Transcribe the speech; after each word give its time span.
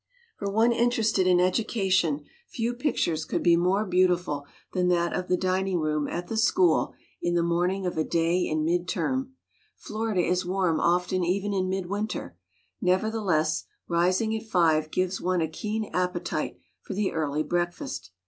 For 0.39 0.51
one 0.51 0.71
interested 0.71 1.27
in 1.27 1.39
education 1.39 2.25
few 2.47 2.73
pic 2.73 2.95
tures 2.95 3.27
could 3.27 3.43
be 3.43 3.55
more 3.55 3.85
beautiful 3.85 4.47
than 4.73 4.87
that 4.87 5.13
of 5.13 5.27
the 5.27 5.37
dining 5.37 5.77
room 5.79 6.07
at 6.07 6.27
the 6.27 6.37
school 6.37 6.95
in 7.21 7.35
the 7.35 7.43
morning 7.43 7.85
of 7.85 7.99
a 7.99 8.03
day 8.03 8.39
in 8.47 8.65
midterm. 8.65 9.33
Florida 9.77 10.21
is 10.21 10.43
warm 10.43 10.79
often 10.79 11.23
even 11.23 11.53
in 11.53 11.69
midwinter; 11.69 12.35
nevertheless, 12.81 13.65
rising 13.87 14.35
at 14.35 14.41
five 14.49 14.89
gives 14.89 15.21
one 15.21 15.39
a 15.39 15.47
keen 15.47 15.91
appetite 15.93 16.57
for 16.81 16.95
the 16.95 17.11
early 17.11 17.43
breakfast. 17.43 18.09